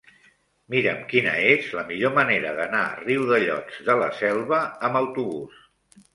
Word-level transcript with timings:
Mira'm 0.73 1.03
quina 1.11 1.33
és 1.49 1.67
la 1.79 1.83
millor 1.89 2.15
manera 2.15 2.55
d'anar 2.61 2.81
a 2.87 2.97
Riudellots 3.03 3.79
de 3.91 3.99
la 4.01 4.09
Selva 4.23 4.65
amb 4.91 5.01
autobús. 5.05 5.63